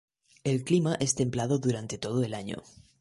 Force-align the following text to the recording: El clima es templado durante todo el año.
El 0.43 0.63
clima 0.63 0.95
es 0.95 1.13
templado 1.13 1.59
durante 1.59 1.99
todo 1.99 2.23
el 2.23 2.33
año. 2.33 2.63